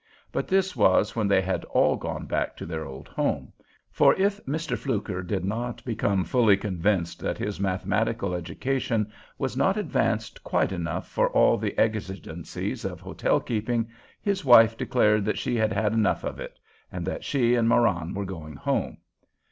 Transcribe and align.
But 0.31 0.47
this 0.47 0.75
was 0.75 1.15
when 1.15 1.27
they 1.27 1.43
had 1.43 1.63
all 1.65 1.95
gone 1.95 2.25
back 2.25 2.57
to 2.57 2.65
their 2.65 2.85
old 2.87 3.07
home; 3.07 3.53
for 3.91 4.15
if 4.15 4.43
Mr. 4.47 4.75
Fluker 4.75 5.21
did 5.21 5.45
not 5.45 5.85
become 5.85 6.23
fully 6.23 6.57
convinced 6.57 7.19
that 7.19 7.37
his 7.37 7.59
mathematical 7.59 8.33
education 8.33 9.11
was 9.37 9.55
not 9.55 9.77
advanced 9.77 10.43
quite 10.43 10.71
enough 10.71 11.07
for 11.07 11.29
all 11.29 11.55
the 11.59 11.77
exigencies 11.79 12.83
of 12.83 12.99
hotel 12.99 13.39
keeping, 13.39 13.89
his 14.23 14.43
wife 14.43 14.75
declared 14.75 15.23
that 15.25 15.37
she 15.37 15.55
had 15.55 15.71
had 15.71 15.93
enough 15.93 16.23
of 16.23 16.39
it, 16.39 16.57
and 16.91 17.05
that 17.05 17.23
she 17.23 17.53
and 17.53 17.69
Marann 17.69 18.15
were 18.15 18.25
going 18.25 18.55
home. 18.55 18.97